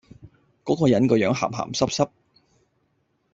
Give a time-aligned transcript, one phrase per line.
[0.63, 2.09] 果個人個樣鹹鹹濕濕